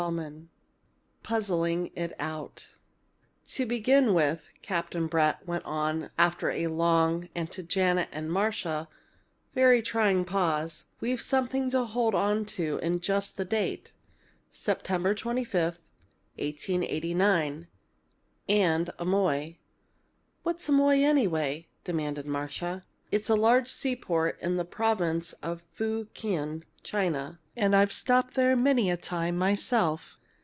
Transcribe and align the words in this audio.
CHAPTER 0.01 0.25
XV 0.31 0.45
PUZZLING 1.21 1.91
IT 1.95 2.13
OUT 2.19 2.69
"To 3.49 3.65
begin 3.67 4.15
with," 4.15 4.49
Captain 4.63 5.05
Brett 5.05 5.47
went 5.47 5.63
on 5.63 6.09
after 6.17 6.49
a 6.49 6.65
long 6.67 7.29
and 7.35 7.51
(to 7.51 7.61
Janet 7.61 8.09
and 8.11 8.31
Marcia) 8.33 8.89
very 9.53 9.83
trying 9.83 10.25
pause, 10.25 10.85
"we've 11.01 11.21
something 11.21 11.69
to 11.69 11.83
hold 11.85 12.15
on 12.15 12.45
to 12.45 12.79
in 12.79 12.99
just 12.99 13.37
the 13.37 13.45
date 13.45 13.93
Sept 14.51 14.81
25, 14.87 15.53
1889 15.53 17.67
and 18.49 18.89
Amoy." 18.97 19.57
"What's 20.41 20.67
Amoy, 20.67 21.01
anyway?" 21.03 21.67
demanded 21.83 22.25
Marcia. 22.25 22.85
"It's 23.11 23.29
a 23.29 23.35
large 23.35 23.69
seaport 23.69 24.39
in 24.41 24.55
the 24.55 24.65
province 24.65 25.33
of 25.43 25.61
Fu 25.73 26.05
kien, 26.15 26.63
China, 26.81 27.37
and 27.57 27.75
I've 27.75 27.91
stopped 27.91 28.35
there 28.35 28.55
many 28.55 28.89
a 28.89 28.95
time 28.95 29.37
myself. 29.37 30.17